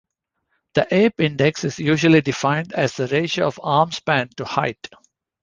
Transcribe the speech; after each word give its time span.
The 0.73 0.87
ape 0.89 1.21
index 1.21 1.63
is 1.63 1.77
usually 1.77 2.21
defined 2.21 2.73
as 2.73 2.95
the 2.95 3.05
ratio 3.05 3.45
of 3.45 3.59
arm 3.61 3.91
span 3.91 4.29
to 4.37 4.45
height. 4.45 4.89